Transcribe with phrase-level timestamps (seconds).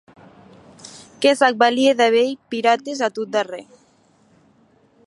[1.25, 3.65] Que s'ac valie de vier pirates, a tot darrèr.